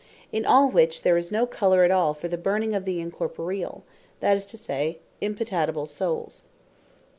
[0.31, 3.83] In all which there is no colour at all for the burning of Incorporeall,
[4.19, 6.41] that is to say, Impatible Souls.